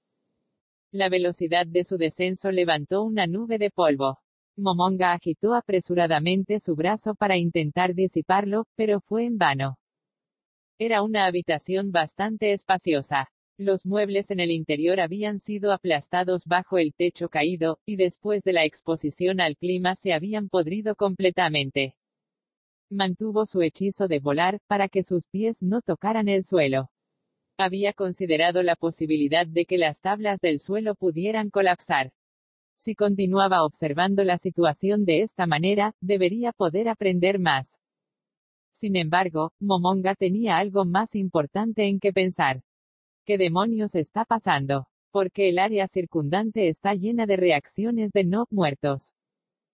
La 0.94 1.08
velocidad 1.08 1.66
de 1.66 1.84
su 1.84 1.96
descenso 1.96 2.50
levantó 2.50 3.02
una 3.02 3.26
nube 3.26 3.56
de 3.56 3.70
polvo. 3.70 4.18
Momonga 4.58 5.14
agitó 5.14 5.54
apresuradamente 5.54 6.60
su 6.60 6.76
brazo 6.76 7.14
para 7.14 7.38
intentar 7.38 7.94
disiparlo, 7.94 8.66
pero 8.76 9.00
fue 9.00 9.24
en 9.24 9.38
vano. 9.38 9.78
Era 10.78 11.02
una 11.02 11.24
habitación 11.24 11.92
bastante 11.92 12.52
espaciosa. 12.52 13.30
Los 13.56 13.86
muebles 13.86 14.30
en 14.30 14.40
el 14.40 14.50
interior 14.50 15.00
habían 15.00 15.40
sido 15.40 15.72
aplastados 15.72 16.44
bajo 16.46 16.76
el 16.76 16.92
techo 16.92 17.30
caído, 17.30 17.78
y 17.86 17.96
después 17.96 18.44
de 18.44 18.52
la 18.52 18.66
exposición 18.66 19.40
al 19.40 19.56
clima 19.56 19.96
se 19.96 20.12
habían 20.12 20.50
podrido 20.50 20.94
completamente. 20.94 21.96
Mantuvo 22.90 23.46
su 23.46 23.62
hechizo 23.62 24.08
de 24.08 24.20
volar, 24.20 24.60
para 24.66 24.90
que 24.90 25.04
sus 25.04 25.26
pies 25.28 25.62
no 25.62 25.80
tocaran 25.80 26.28
el 26.28 26.44
suelo. 26.44 26.90
Había 27.58 27.92
considerado 27.92 28.62
la 28.62 28.76
posibilidad 28.76 29.46
de 29.46 29.66
que 29.66 29.78
las 29.78 30.00
tablas 30.00 30.40
del 30.40 30.60
suelo 30.60 30.94
pudieran 30.94 31.50
colapsar. 31.50 32.12
Si 32.78 32.94
continuaba 32.94 33.64
observando 33.64 34.24
la 34.24 34.38
situación 34.38 35.04
de 35.04 35.22
esta 35.22 35.46
manera, 35.46 35.94
debería 36.00 36.52
poder 36.52 36.88
aprender 36.88 37.38
más. 37.38 37.76
Sin 38.72 38.96
embargo, 38.96 39.52
Momonga 39.60 40.14
tenía 40.14 40.58
algo 40.58 40.84
más 40.84 41.14
importante 41.14 41.86
en 41.86 42.00
que 42.00 42.12
pensar. 42.12 42.62
¿Qué 43.24 43.38
demonios 43.38 43.94
está 43.94 44.24
pasando? 44.24 44.88
Porque 45.12 45.48
el 45.48 45.58
área 45.58 45.86
circundante 45.86 46.68
está 46.68 46.94
llena 46.94 47.26
de 47.26 47.36
reacciones 47.36 48.10
de 48.12 48.24
no 48.24 48.46
muertos. 48.50 49.12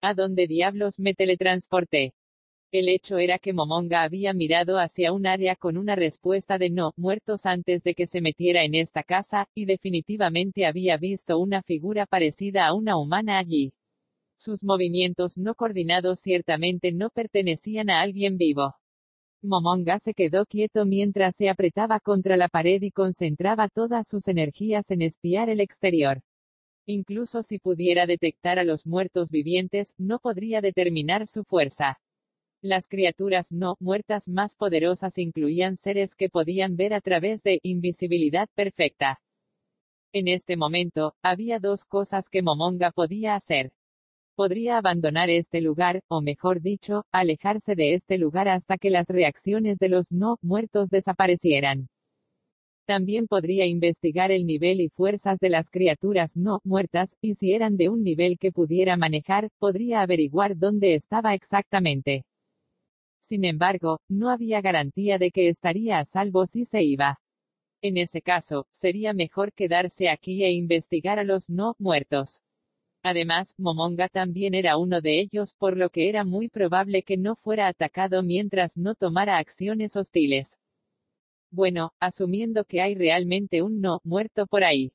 ¿A 0.02 0.12
dónde 0.12 0.46
diablos 0.46 0.98
me 0.98 1.14
teletransporté? 1.14 2.12
El 2.70 2.90
hecho 2.90 3.16
era 3.16 3.38
que 3.38 3.54
Momonga 3.54 4.02
había 4.02 4.34
mirado 4.34 4.78
hacia 4.78 5.14
un 5.14 5.26
área 5.26 5.56
con 5.56 5.78
una 5.78 5.96
respuesta 5.96 6.58
de 6.58 6.68
no 6.68 6.92
muertos 6.98 7.46
antes 7.46 7.82
de 7.82 7.94
que 7.94 8.06
se 8.06 8.20
metiera 8.20 8.62
en 8.62 8.74
esta 8.74 9.02
casa, 9.02 9.48
y 9.54 9.64
definitivamente 9.64 10.66
había 10.66 10.98
visto 10.98 11.38
una 11.38 11.62
figura 11.62 12.04
parecida 12.04 12.66
a 12.66 12.74
una 12.74 12.98
humana 12.98 13.38
allí. 13.38 13.72
Sus 14.36 14.62
movimientos 14.62 15.38
no 15.38 15.54
coordinados 15.54 16.20
ciertamente 16.20 16.92
no 16.92 17.08
pertenecían 17.08 17.88
a 17.88 18.02
alguien 18.02 18.36
vivo. 18.36 18.74
Momonga 19.40 19.98
se 19.98 20.12
quedó 20.12 20.44
quieto 20.44 20.84
mientras 20.84 21.36
se 21.36 21.48
apretaba 21.48 22.00
contra 22.00 22.36
la 22.36 22.48
pared 22.48 22.82
y 22.82 22.90
concentraba 22.90 23.68
todas 23.68 24.08
sus 24.08 24.28
energías 24.28 24.90
en 24.90 25.00
espiar 25.00 25.48
el 25.48 25.60
exterior. 25.60 26.20
Incluso 26.84 27.42
si 27.42 27.58
pudiera 27.58 28.04
detectar 28.04 28.58
a 28.58 28.64
los 28.64 28.86
muertos 28.86 29.30
vivientes, 29.30 29.94
no 29.96 30.18
podría 30.18 30.60
determinar 30.60 31.26
su 31.28 31.44
fuerza. 31.44 31.98
Las 32.60 32.88
criaturas 32.88 33.52
no 33.52 33.76
muertas 33.78 34.26
más 34.26 34.56
poderosas 34.56 35.16
incluían 35.18 35.76
seres 35.76 36.16
que 36.16 36.28
podían 36.28 36.74
ver 36.74 36.92
a 36.92 37.00
través 37.00 37.44
de 37.44 37.60
invisibilidad 37.62 38.48
perfecta. 38.52 39.20
En 40.12 40.26
este 40.26 40.56
momento, 40.56 41.14
había 41.22 41.60
dos 41.60 41.84
cosas 41.84 42.28
que 42.28 42.42
Momonga 42.42 42.90
podía 42.90 43.36
hacer. 43.36 43.70
Podría 44.34 44.76
abandonar 44.76 45.30
este 45.30 45.60
lugar, 45.60 46.00
o 46.08 46.20
mejor 46.20 46.60
dicho, 46.60 47.04
alejarse 47.12 47.76
de 47.76 47.94
este 47.94 48.18
lugar 48.18 48.48
hasta 48.48 48.76
que 48.76 48.90
las 48.90 49.06
reacciones 49.06 49.78
de 49.78 49.90
los 49.90 50.10
no 50.10 50.38
muertos 50.42 50.90
desaparecieran. 50.90 51.88
También 52.86 53.28
podría 53.28 53.66
investigar 53.66 54.32
el 54.32 54.46
nivel 54.46 54.80
y 54.80 54.88
fuerzas 54.88 55.38
de 55.38 55.50
las 55.50 55.70
criaturas 55.70 56.36
no 56.36 56.58
muertas, 56.64 57.16
y 57.20 57.36
si 57.36 57.52
eran 57.52 57.76
de 57.76 57.88
un 57.88 58.02
nivel 58.02 58.36
que 58.36 58.50
pudiera 58.50 58.96
manejar, 58.96 59.48
podría 59.60 60.02
averiguar 60.02 60.56
dónde 60.56 60.96
estaba 60.96 61.34
exactamente. 61.34 62.24
Sin 63.20 63.44
embargo, 63.44 64.00
no 64.08 64.30
había 64.30 64.60
garantía 64.60 65.18
de 65.18 65.30
que 65.30 65.48
estaría 65.48 65.98
a 65.98 66.04
salvo 66.04 66.46
si 66.46 66.64
se 66.64 66.82
iba. 66.82 67.18
En 67.82 67.96
ese 67.96 68.22
caso, 68.22 68.66
sería 68.72 69.12
mejor 69.12 69.52
quedarse 69.52 70.08
aquí 70.08 70.42
e 70.44 70.52
investigar 70.52 71.18
a 71.18 71.24
los 71.24 71.48
no 71.48 71.74
muertos. 71.78 72.40
Además, 73.02 73.54
Momonga 73.58 74.08
también 74.08 74.54
era 74.54 74.76
uno 74.76 75.00
de 75.00 75.20
ellos, 75.20 75.54
por 75.54 75.76
lo 75.76 75.90
que 75.90 76.08
era 76.08 76.24
muy 76.24 76.48
probable 76.48 77.02
que 77.02 77.16
no 77.16 77.36
fuera 77.36 77.68
atacado 77.68 78.22
mientras 78.22 78.76
no 78.76 78.94
tomara 78.94 79.38
acciones 79.38 79.96
hostiles. 79.96 80.56
Bueno, 81.50 81.92
asumiendo 82.00 82.64
que 82.64 82.82
hay 82.82 82.94
realmente 82.94 83.62
un 83.62 83.80
no 83.80 84.00
muerto 84.04 84.46
por 84.46 84.64
ahí. 84.64 84.92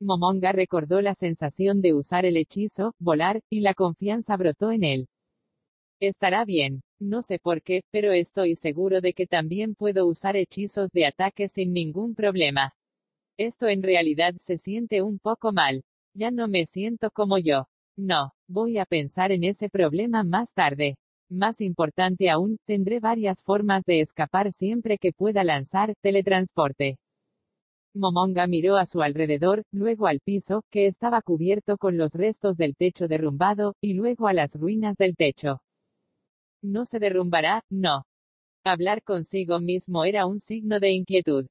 Momonga 0.00 0.52
recordó 0.52 1.00
la 1.00 1.14
sensación 1.14 1.80
de 1.80 1.94
usar 1.94 2.24
el 2.24 2.36
hechizo, 2.36 2.94
volar, 2.98 3.40
y 3.48 3.60
la 3.60 3.74
confianza 3.74 4.36
brotó 4.36 4.72
en 4.72 4.82
él. 4.82 5.08
Estará 6.02 6.44
bien. 6.44 6.82
No 6.98 7.22
sé 7.22 7.38
por 7.38 7.62
qué, 7.62 7.82
pero 7.92 8.10
estoy 8.10 8.56
seguro 8.56 9.00
de 9.00 9.12
que 9.12 9.28
también 9.28 9.76
puedo 9.76 10.04
usar 10.08 10.34
hechizos 10.34 10.90
de 10.90 11.06
ataque 11.06 11.48
sin 11.48 11.72
ningún 11.72 12.16
problema. 12.16 12.74
Esto 13.38 13.68
en 13.68 13.84
realidad 13.84 14.34
se 14.38 14.58
siente 14.58 15.00
un 15.00 15.20
poco 15.20 15.52
mal. 15.52 15.84
Ya 16.12 16.32
no 16.32 16.48
me 16.48 16.66
siento 16.66 17.12
como 17.12 17.38
yo. 17.38 17.68
No, 17.96 18.32
voy 18.48 18.78
a 18.78 18.84
pensar 18.84 19.30
en 19.30 19.44
ese 19.44 19.68
problema 19.68 20.24
más 20.24 20.54
tarde. 20.54 20.96
Más 21.30 21.60
importante 21.60 22.30
aún, 22.30 22.56
tendré 22.66 22.98
varias 22.98 23.40
formas 23.40 23.84
de 23.84 24.00
escapar 24.00 24.52
siempre 24.52 24.98
que 24.98 25.12
pueda 25.12 25.44
lanzar 25.44 25.94
teletransporte. 26.00 26.98
Momonga 27.94 28.48
miró 28.48 28.74
a 28.76 28.86
su 28.86 29.02
alrededor, 29.02 29.62
luego 29.70 30.08
al 30.08 30.18
piso, 30.18 30.64
que 30.68 30.88
estaba 30.88 31.22
cubierto 31.22 31.78
con 31.78 31.96
los 31.96 32.14
restos 32.14 32.56
del 32.56 32.74
techo 32.74 33.06
derrumbado, 33.06 33.76
y 33.80 33.94
luego 33.94 34.26
a 34.26 34.32
las 34.32 34.56
ruinas 34.56 34.96
del 34.96 35.14
techo. 35.14 35.60
No 36.62 36.86
se 36.86 37.00
derrumbará, 37.00 37.64
no. 37.70 38.04
Hablar 38.64 39.02
consigo 39.02 39.60
mismo 39.60 40.04
era 40.04 40.26
un 40.26 40.40
signo 40.40 40.78
de 40.78 40.92
inquietud. 40.92 41.48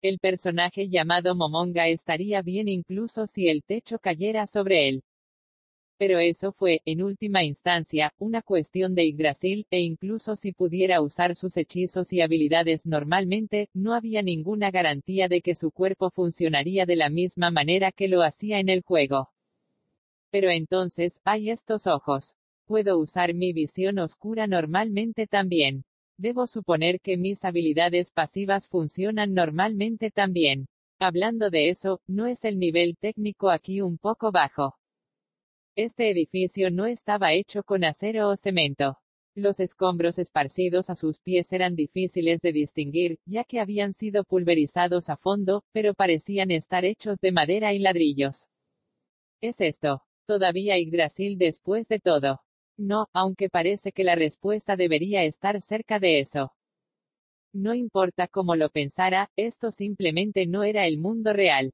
El 0.00 0.18
personaje 0.18 0.88
llamado 0.88 1.34
Momonga 1.34 1.88
estaría 1.88 2.40
bien 2.42 2.68
incluso 2.68 3.26
si 3.26 3.48
el 3.48 3.62
techo 3.64 3.98
cayera 3.98 4.46
sobre 4.46 4.88
él. 4.88 5.02
Pero 5.98 6.18
eso 6.18 6.52
fue, 6.52 6.82
en 6.84 7.02
última 7.02 7.42
instancia, 7.42 8.12
una 8.18 8.42
cuestión 8.42 8.94
de 8.94 9.06
Yggdrasil, 9.06 9.66
e 9.70 9.80
incluso 9.80 10.36
si 10.36 10.52
pudiera 10.52 11.00
usar 11.00 11.34
sus 11.36 11.56
hechizos 11.56 12.12
y 12.12 12.20
habilidades 12.20 12.86
normalmente, 12.86 13.70
no 13.72 13.94
había 13.94 14.22
ninguna 14.22 14.70
garantía 14.70 15.26
de 15.28 15.40
que 15.40 15.56
su 15.56 15.72
cuerpo 15.72 16.10
funcionaría 16.10 16.86
de 16.86 16.96
la 16.96 17.10
misma 17.10 17.50
manera 17.50 17.90
que 17.90 18.08
lo 18.08 18.22
hacía 18.22 18.60
en 18.60 18.68
el 18.68 18.82
juego. 18.82 19.30
Pero 20.30 20.50
entonces, 20.50 21.20
hay 21.24 21.50
estos 21.50 21.86
ojos. 21.86 22.34
Puedo 22.66 22.98
usar 22.98 23.34
mi 23.34 23.52
visión 23.52 23.98
oscura 23.98 24.46
normalmente 24.46 25.26
también. 25.26 25.84
Debo 26.16 26.46
suponer 26.46 27.00
que 27.00 27.18
mis 27.18 27.44
habilidades 27.44 28.12
pasivas 28.12 28.68
funcionan 28.68 29.34
normalmente 29.34 30.10
también. 30.10 30.66
Hablando 30.98 31.50
de 31.50 31.68
eso, 31.68 32.00
¿no 32.06 32.26
es 32.26 32.44
el 32.44 32.58
nivel 32.58 32.96
técnico 32.98 33.50
aquí 33.50 33.82
un 33.82 33.98
poco 33.98 34.32
bajo? 34.32 34.76
Este 35.76 36.08
edificio 36.10 36.70
no 36.70 36.86
estaba 36.86 37.32
hecho 37.32 37.64
con 37.64 37.84
acero 37.84 38.28
o 38.28 38.36
cemento. 38.36 38.96
Los 39.34 39.58
escombros 39.58 40.18
esparcidos 40.18 40.88
a 40.88 40.94
sus 40.94 41.20
pies 41.20 41.52
eran 41.52 41.74
difíciles 41.74 42.40
de 42.40 42.52
distinguir, 42.52 43.18
ya 43.26 43.42
que 43.42 43.58
habían 43.58 43.92
sido 43.92 44.22
pulverizados 44.24 45.10
a 45.10 45.16
fondo, 45.16 45.64
pero 45.72 45.92
parecían 45.92 46.52
estar 46.52 46.84
hechos 46.84 47.18
de 47.20 47.32
madera 47.32 47.74
y 47.74 47.80
ladrillos. 47.80 48.46
Es 49.42 49.60
esto. 49.60 50.02
Todavía 50.26 50.78
Yggdrasil 50.78 51.36
después 51.36 51.88
de 51.88 51.98
todo. 51.98 52.40
No, 52.76 53.06
aunque 53.12 53.48
parece 53.48 53.92
que 53.92 54.04
la 54.04 54.16
respuesta 54.16 54.76
debería 54.76 55.22
estar 55.24 55.60
cerca 55.62 55.98
de 55.98 56.20
eso. 56.20 56.52
No 57.52 57.72
importa 57.72 58.26
cómo 58.26 58.56
lo 58.56 58.68
pensara, 58.68 59.30
esto 59.36 59.70
simplemente 59.70 60.46
no 60.46 60.64
era 60.64 60.86
el 60.86 60.98
mundo 60.98 61.32
real. 61.32 61.72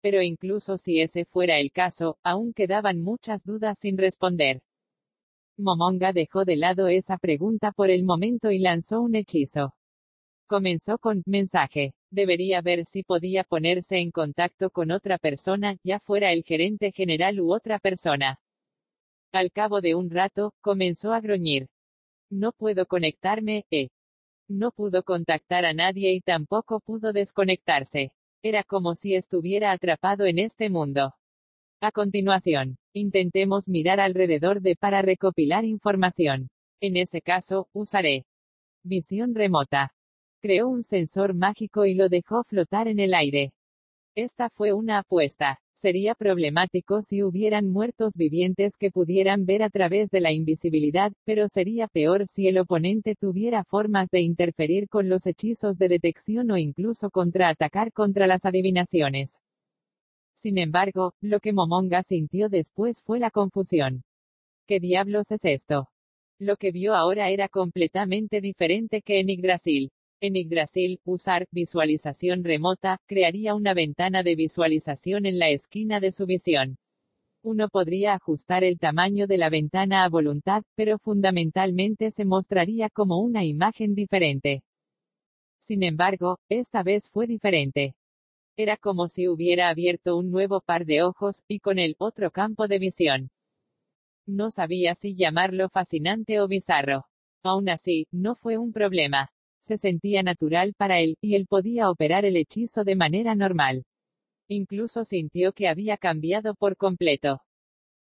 Pero 0.00 0.22
incluso 0.22 0.78
si 0.78 1.00
ese 1.00 1.24
fuera 1.24 1.58
el 1.58 1.72
caso, 1.72 2.18
aún 2.22 2.52
quedaban 2.52 3.02
muchas 3.02 3.44
dudas 3.44 3.80
sin 3.80 3.98
responder. 3.98 4.60
Momonga 5.56 6.12
dejó 6.12 6.44
de 6.44 6.56
lado 6.56 6.86
esa 6.86 7.18
pregunta 7.18 7.72
por 7.72 7.90
el 7.90 8.04
momento 8.04 8.52
y 8.52 8.60
lanzó 8.60 9.00
un 9.00 9.16
hechizo. 9.16 9.74
Comenzó 10.46 10.98
con 10.98 11.22
mensaje. 11.26 11.94
Debería 12.10 12.62
ver 12.62 12.86
si 12.86 13.02
podía 13.02 13.42
ponerse 13.42 13.98
en 13.98 14.12
contacto 14.12 14.70
con 14.70 14.92
otra 14.92 15.18
persona, 15.18 15.76
ya 15.82 15.98
fuera 15.98 16.32
el 16.32 16.44
gerente 16.44 16.92
general 16.92 17.40
u 17.40 17.52
otra 17.52 17.80
persona. 17.80 18.38
Al 19.32 19.52
cabo 19.52 19.80
de 19.80 19.94
un 19.94 20.08
rato, 20.08 20.54
comenzó 20.62 21.12
a 21.12 21.20
gruñir. 21.20 21.68
No 22.30 22.52
puedo 22.52 22.86
conectarme, 22.86 23.66
eh. 23.70 23.88
No 24.48 24.70
pudo 24.70 25.02
contactar 25.02 25.66
a 25.66 25.74
nadie 25.74 26.14
y 26.14 26.20
tampoco 26.22 26.80
pudo 26.80 27.12
desconectarse. 27.12 28.12
Era 28.42 28.64
como 28.64 28.94
si 28.94 29.14
estuviera 29.14 29.72
atrapado 29.72 30.24
en 30.24 30.38
este 30.38 30.70
mundo. 30.70 31.14
A 31.80 31.92
continuación, 31.92 32.78
intentemos 32.94 33.68
mirar 33.68 34.00
alrededor 34.00 34.62
de 34.62 34.76
para 34.76 35.02
recopilar 35.02 35.64
información. 35.64 36.48
En 36.80 36.96
ese 36.96 37.20
caso, 37.20 37.68
usaré 37.72 38.24
visión 38.82 39.34
remota. 39.34 39.92
Creó 40.40 40.68
un 40.68 40.84
sensor 40.84 41.34
mágico 41.34 41.84
y 41.84 41.94
lo 41.94 42.08
dejó 42.08 42.44
flotar 42.44 42.88
en 42.88 43.00
el 43.00 43.12
aire. 43.12 43.52
Esta 44.14 44.48
fue 44.48 44.72
una 44.72 44.98
apuesta. 44.98 45.60
Sería 45.80 46.16
problemático 46.16 47.02
si 47.02 47.22
hubieran 47.22 47.70
muertos 47.70 48.14
vivientes 48.16 48.76
que 48.76 48.90
pudieran 48.90 49.46
ver 49.46 49.62
a 49.62 49.70
través 49.70 50.10
de 50.10 50.20
la 50.20 50.32
invisibilidad, 50.32 51.12
pero 51.24 51.48
sería 51.48 51.86
peor 51.86 52.26
si 52.26 52.48
el 52.48 52.58
oponente 52.58 53.14
tuviera 53.14 53.62
formas 53.62 54.10
de 54.10 54.22
interferir 54.22 54.88
con 54.88 55.08
los 55.08 55.24
hechizos 55.24 55.78
de 55.78 55.88
detección 55.88 56.50
o 56.50 56.56
incluso 56.56 57.10
contraatacar 57.10 57.92
contra 57.92 58.26
las 58.26 58.44
adivinaciones. 58.44 59.38
Sin 60.34 60.58
embargo, 60.58 61.14
lo 61.20 61.38
que 61.38 61.52
Momonga 61.52 62.02
sintió 62.02 62.48
después 62.48 63.00
fue 63.04 63.20
la 63.20 63.30
confusión. 63.30 64.02
¿Qué 64.66 64.80
diablos 64.80 65.30
es 65.30 65.44
esto? 65.44 65.90
Lo 66.40 66.56
que 66.56 66.72
vio 66.72 66.96
ahora 66.96 67.30
era 67.30 67.48
completamente 67.48 68.40
diferente 68.40 69.00
que 69.00 69.20
en 69.20 69.28
Yggdrasil. 69.28 69.92
En 70.20 70.34
Yggdrasil, 70.34 71.00
usar 71.04 71.46
visualización 71.52 72.42
remota 72.42 73.00
crearía 73.06 73.54
una 73.54 73.72
ventana 73.72 74.24
de 74.24 74.34
visualización 74.34 75.26
en 75.26 75.38
la 75.38 75.50
esquina 75.50 76.00
de 76.00 76.10
su 76.10 76.26
visión. 76.26 76.76
Uno 77.44 77.68
podría 77.68 78.14
ajustar 78.14 78.64
el 78.64 78.80
tamaño 78.80 79.28
de 79.28 79.38
la 79.38 79.48
ventana 79.48 80.02
a 80.02 80.08
voluntad, 80.08 80.64
pero 80.74 80.98
fundamentalmente 80.98 82.10
se 82.10 82.24
mostraría 82.24 82.90
como 82.90 83.20
una 83.20 83.44
imagen 83.44 83.94
diferente. 83.94 84.64
Sin 85.60 85.84
embargo, 85.84 86.40
esta 86.48 86.82
vez 86.82 87.08
fue 87.12 87.28
diferente. 87.28 87.94
Era 88.56 88.76
como 88.76 89.08
si 89.08 89.28
hubiera 89.28 89.68
abierto 89.68 90.16
un 90.16 90.32
nuevo 90.32 90.60
par 90.60 90.84
de 90.84 91.04
ojos, 91.04 91.44
y 91.46 91.60
con 91.60 91.78
el 91.78 91.94
otro 91.96 92.32
campo 92.32 92.66
de 92.66 92.80
visión. 92.80 93.30
No 94.26 94.50
sabía 94.50 94.96
si 94.96 95.14
llamarlo 95.14 95.68
fascinante 95.68 96.40
o 96.40 96.48
bizarro. 96.48 97.04
Aún 97.44 97.68
así, 97.68 98.08
no 98.10 98.34
fue 98.34 98.58
un 98.58 98.72
problema. 98.72 99.30
Se 99.62 99.78
sentía 99.78 100.22
natural 100.22 100.74
para 100.76 101.00
él, 101.00 101.16
y 101.20 101.34
él 101.34 101.46
podía 101.46 101.90
operar 101.90 102.24
el 102.24 102.36
hechizo 102.36 102.84
de 102.84 102.96
manera 102.96 103.34
normal. 103.34 103.84
Incluso 104.48 105.04
sintió 105.04 105.52
que 105.52 105.68
había 105.68 105.96
cambiado 105.96 106.54
por 106.54 106.76
completo. 106.76 107.42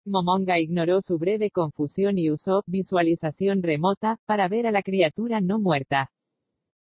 Momonga 0.07 0.59
ignoró 0.61 1.01
su 1.01 1.17
breve 1.17 1.51
confusión 1.51 2.19
y 2.19 2.31
usó 2.31 2.63
visualización 2.67 3.63
remota 3.63 4.19
para 4.27 4.49
ver 4.49 4.67
a 4.67 4.71
la 4.71 4.83
criatura 4.83 5.41
no 5.41 5.59
muerta. 5.59 6.11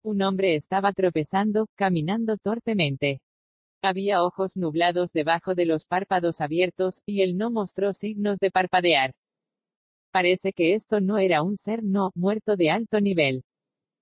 Un 0.03 0.21
hombre 0.23 0.55
estaba 0.55 0.91
tropezando, 0.93 1.67
caminando 1.75 2.37
torpemente. 2.37 3.21
Había 3.83 4.23
ojos 4.23 4.57
nublados 4.57 5.11
debajo 5.13 5.53
de 5.53 5.65
los 5.65 5.85
párpados 5.85 6.41
abiertos, 6.41 7.03
y 7.05 7.21
él 7.21 7.37
no 7.37 7.51
mostró 7.51 7.93
signos 7.93 8.39
de 8.39 8.49
parpadear. 8.49 9.13
Parece 10.11 10.53
que 10.53 10.73
esto 10.73 11.01
no 11.01 11.19
era 11.19 11.43
un 11.43 11.57
ser 11.57 11.83
no 11.83 12.11
muerto 12.15 12.55
de 12.55 12.71
alto 12.71 13.01
nivel. 13.01 13.43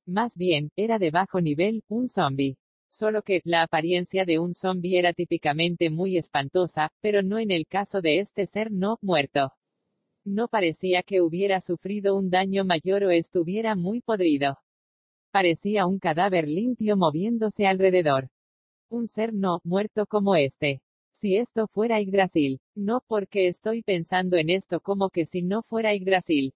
Más 0.05 0.35
bien, 0.35 0.69
era 0.75 0.99
de 0.99 1.11
bajo 1.11 1.39
nivel, 1.39 1.83
un 1.87 2.09
zombie. 2.09 2.57
Solo 2.89 3.23
que, 3.23 3.41
la 3.45 3.63
apariencia 3.63 4.25
de 4.25 4.37
un 4.37 4.53
zombie 4.53 4.99
era 4.99 5.13
típicamente 5.13 5.89
muy 5.89 6.17
espantosa, 6.17 6.91
pero 7.01 7.23
no 7.23 7.39
en 7.39 7.51
el 7.51 7.65
caso 7.65 8.01
de 8.01 8.19
este 8.19 8.45
ser 8.45 8.71
no 8.71 8.97
muerto. 9.01 9.53
No 10.25 10.47
parecía 10.47 11.03
que 11.03 11.21
hubiera 11.21 11.59
sufrido 11.59 12.15
un 12.15 12.29
daño 12.29 12.65
mayor 12.65 13.03
o 13.03 13.11
estuviera 13.11 13.75
muy 13.75 14.01
podrido. 14.01 14.57
Parecía 15.31 15.87
un 15.87 15.99
cadáver 15.99 16.47
limpio 16.47 16.95
moviéndose 16.95 17.65
alrededor. 17.65 18.29
Un 18.89 19.07
ser 19.07 19.33
no 19.33 19.59
muerto 19.63 20.05
como 20.05 20.35
este. 20.35 20.81
Si 21.13 21.35
esto 21.37 21.67
fuera 21.67 21.99
Yggdrasil. 21.99 22.59
No 22.75 23.01
porque 23.07 23.47
estoy 23.47 23.81
pensando 23.81 24.37
en 24.37 24.49
esto 24.49 24.81
como 24.81 25.09
que 25.09 25.25
si 25.25 25.41
no 25.41 25.63
fuera 25.63 25.95
Yggdrasil. 25.95 26.53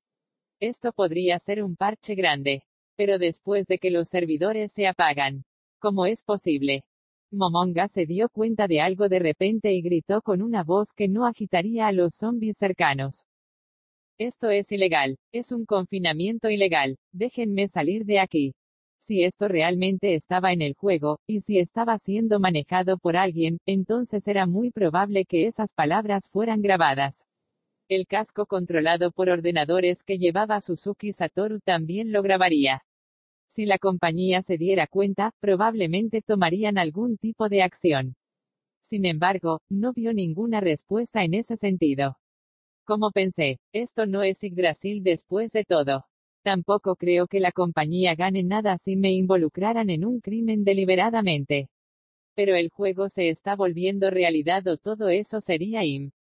Esto 0.59 0.93
podría 0.93 1.39
ser 1.39 1.63
un 1.63 1.75
parche 1.75 2.13
grande. 2.15 2.63
Pero 2.97 3.17
después 3.19 3.67
de 3.67 3.77
que 3.77 3.91
los 3.91 4.09
servidores 4.09 4.73
se 4.73 4.87
apagan, 4.87 5.45
¿Cómo 5.79 6.07
es 6.07 6.23
posible? 6.23 6.85
Momonga 7.31 7.87
se 7.87 8.07
dio 8.07 8.29
cuenta 8.29 8.67
de 8.67 8.81
algo 8.81 9.09
de 9.09 9.19
repente 9.19 9.73
y 9.73 9.83
gritó 9.83 10.23
con 10.23 10.41
una 10.41 10.63
voz 10.63 10.91
que 10.91 11.07
no 11.07 11.27
agitaría 11.27 11.85
a 11.85 11.91
los 11.91 12.15
zombies 12.15 12.57
cercanos. 12.57 13.25
Esto 14.17 14.49
es 14.49 14.71
ilegal. 14.71 15.19
Es 15.31 15.51
un 15.51 15.65
confinamiento 15.65 16.49
ilegal. 16.49 16.97
Déjenme 17.11 17.67
salir 17.67 18.05
de 18.05 18.19
aquí. 18.19 18.55
Si 18.99 19.23
esto 19.23 19.47
realmente 19.47 20.15
estaba 20.15 20.51
en 20.51 20.63
el 20.63 20.73
juego, 20.73 21.19
y 21.27 21.41
si 21.41 21.59
estaba 21.59 21.99
siendo 21.99 22.39
manejado 22.39 22.97
por 22.97 23.15
alguien, 23.15 23.59
entonces 23.67 24.27
era 24.27 24.47
muy 24.47 24.71
probable 24.71 25.25
que 25.25 25.45
esas 25.45 25.75
palabras 25.75 26.29
fueran 26.31 26.63
grabadas. 26.63 27.23
El 27.89 28.05
casco 28.05 28.47
controlado 28.47 29.11
por 29.11 29.29
ordenadores 29.29 30.03
que 30.03 30.17
llevaba 30.17 30.59
Suzuki 30.59 31.13
Satoru 31.13 31.61
también 31.61 32.11
lo 32.11 32.21
grabaría. 32.21 32.83
Si 33.47 33.65
la 33.65 33.77
compañía 33.77 34.41
se 34.41 34.57
diera 34.57 34.87
cuenta, 34.87 35.31
probablemente 35.39 36.21
tomarían 36.21 36.77
algún 36.77 37.17
tipo 37.17 37.47
de 37.47 37.61
acción. 37.61 38.17
Sin 38.81 39.05
embargo, 39.05 39.61
no 39.69 39.93
vio 39.93 40.11
ninguna 40.11 40.59
respuesta 40.59 41.23
en 41.23 41.33
ese 41.33 41.55
sentido. 41.55 42.17
Como 42.83 43.11
pensé, 43.11 43.61
esto 43.71 44.05
no 44.05 44.21
es 44.21 44.41
Yggdrasil 44.41 45.01
después 45.01 45.53
de 45.53 45.63
todo. 45.63 46.07
Tampoco 46.43 46.97
creo 46.97 47.27
que 47.27 47.39
la 47.39 47.53
compañía 47.53 48.15
gane 48.15 48.43
nada 48.43 48.77
si 48.79 48.97
me 48.97 49.13
involucraran 49.13 49.89
en 49.89 50.03
un 50.03 50.19
crimen 50.19 50.65
deliberadamente. 50.65 51.69
Pero 52.35 52.53
el 52.53 52.69
juego 52.69 53.07
se 53.07 53.29
está 53.29 53.55
volviendo 53.55 54.09
realidad 54.09 54.67
o 54.67 54.75
todo 54.75 55.07
eso 55.07 55.39
sería 55.39 55.85
im 55.85 56.11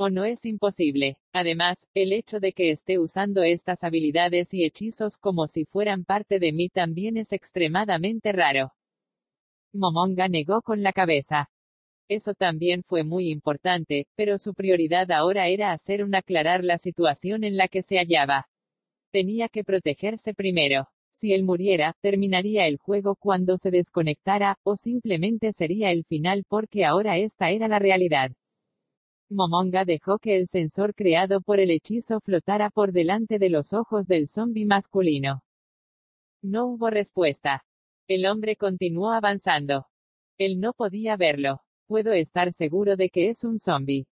o 0.00 0.08
no 0.08 0.24
es 0.24 0.46
imposible. 0.46 1.18
Además, 1.30 1.86
el 1.92 2.14
hecho 2.14 2.40
de 2.40 2.54
que 2.54 2.70
esté 2.70 2.98
usando 2.98 3.42
estas 3.42 3.84
habilidades 3.84 4.54
y 4.54 4.64
hechizos 4.64 5.18
como 5.18 5.46
si 5.46 5.66
fueran 5.66 6.06
parte 6.06 6.38
de 6.38 6.52
mí 6.52 6.70
también 6.70 7.18
es 7.18 7.32
extremadamente 7.32 8.32
raro. 8.32 8.72
Momonga 9.74 10.26
negó 10.26 10.62
con 10.62 10.82
la 10.82 10.94
cabeza. 10.94 11.50
Eso 12.08 12.32
también 12.32 12.82
fue 12.82 13.04
muy 13.04 13.30
importante, 13.30 14.06
pero 14.16 14.38
su 14.38 14.54
prioridad 14.54 15.10
ahora 15.10 15.48
era 15.48 15.70
hacer 15.70 16.02
un 16.02 16.14
aclarar 16.14 16.64
la 16.64 16.78
situación 16.78 17.44
en 17.44 17.58
la 17.58 17.68
que 17.68 17.82
se 17.82 17.98
hallaba. 17.98 18.48
Tenía 19.12 19.50
que 19.50 19.64
protegerse 19.64 20.32
primero. 20.32 20.88
Si 21.12 21.34
él 21.34 21.44
muriera, 21.44 21.94
terminaría 22.00 22.66
el 22.66 22.78
juego 22.78 23.16
cuando 23.16 23.58
se 23.58 23.70
desconectara, 23.70 24.56
o 24.62 24.78
simplemente 24.78 25.52
sería 25.52 25.90
el 25.90 26.04
final 26.06 26.44
porque 26.48 26.86
ahora 26.86 27.18
esta 27.18 27.50
era 27.50 27.68
la 27.68 27.78
realidad. 27.78 28.30
Momonga 29.32 29.84
dejó 29.84 30.18
que 30.18 30.36
el 30.36 30.48
sensor 30.48 30.92
creado 30.92 31.40
por 31.40 31.60
el 31.60 31.70
hechizo 31.70 32.20
flotara 32.20 32.68
por 32.68 32.90
delante 32.90 33.38
de 33.38 33.48
los 33.48 33.72
ojos 33.72 34.08
del 34.08 34.28
zombi 34.28 34.64
masculino. 34.64 35.42
No 36.42 36.66
hubo 36.66 36.90
respuesta. 36.90 37.64
El 38.08 38.26
hombre 38.26 38.56
continuó 38.56 39.12
avanzando. 39.12 39.86
Él 40.36 40.58
no 40.58 40.72
podía 40.72 41.16
verlo. 41.16 41.60
Puedo 41.86 42.12
estar 42.12 42.52
seguro 42.52 42.96
de 42.96 43.08
que 43.08 43.28
es 43.28 43.44
un 43.44 43.60
zombi. 43.60 44.08